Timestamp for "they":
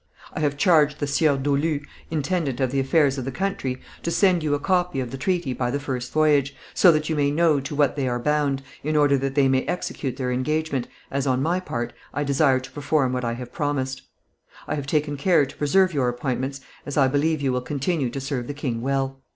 7.95-8.07, 9.35-9.47